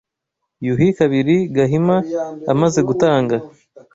[0.65, 1.97] Yuhi II Gahima
[2.53, 3.35] amaze gutanga